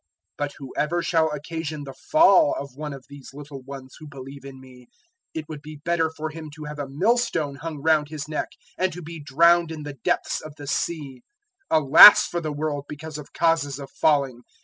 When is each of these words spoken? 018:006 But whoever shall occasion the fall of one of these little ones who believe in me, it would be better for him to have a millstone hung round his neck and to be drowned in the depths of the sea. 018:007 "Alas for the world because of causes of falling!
018:006 0.39 0.39
But 0.39 0.51
whoever 0.57 1.03
shall 1.03 1.29
occasion 1.29 1.83
the 1.83 1.93
fall 1.93 2.55
of 2.59 2.75
one 2.75 2.91
of 2.91 3.05
these 3.07 3.35
little 3.35 3.61
ones 3.61 3.97
who 3.99 4.07
believe 4.07 4.43
in 4.43 4.59
me, 4.59 4.87
it 5.35 5.47
would 5.47 5.61
be 5.61 5.75
better 5.85 6.09
for 6.09 6.31
him 6.31 6.49
to 6.55 6.63
have 6.63 6.79
a 6.79 6.89
millstone 6.89 7.53
hung 7.57 7.83
round 7.83 8.09
his 8.09 8.27
neck 8.27 8.47
and 8.79 8.91
to 8.93 9.03
be 9.03 9.19
drowned 9.19 9.71
in 9.71 9.83
the 9.83 9.99
depths 10.03 10.41
of 10.41 10.55
the 10.55 10.65
sea. 10.65 11.21
018:007 11.71 11.85
"Alas 11.85 12.25
for 12.25 12.41
the 12.41 12.51
world 12.51 12.85
because 12.89 13.19
of 13.19 13.31
causes 13.33 13.77
of 13.77 13.91
falling! 13.91 14.41